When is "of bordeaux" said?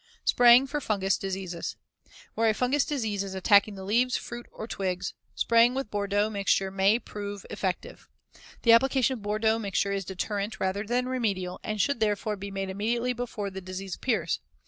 9.19-9.59